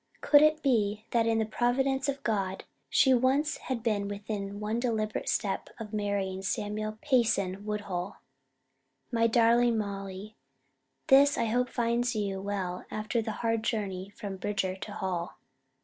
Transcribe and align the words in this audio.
Could 0.21 0.41
it 0.41 0.63
be 0.63 1.05
that 1.11 1.27
in 1.27 1.37
the 1.37 1.45
providence 1.45 2.09
of 2.09 2.23
God 2.23 2.63
she 2.89 3.13
once 3.13 3.57
had 3.57 3.83
been 3.83 4.07
within 4.07 4.59
one 4.59 4.79
deliberate 4.79 5.29
step 5.29 5.69
of 5.79 5.93
marrying 5.93 6.41
Samuel 6.41 6.97
Payson 7.03 7.67
Woodhull? 7.67 8.17
MY 9.11 9.27
DARLING 9.27 9.77
MOLLY: 9.77 10.35
This 11.05 11.37
I 11.37 11.45
hope 11.45 11.69
finds 11.69 12.15
you 12.15 12.41
well 12.41 12.83
after 12.89 13.21
the 13.21 13.31
hard 13.45 13.61
journey 13.61 14.09
from 14.09 14.37
Bridger 14.37 14.75
to 14.75 14.91
Hall. 14.91 15.35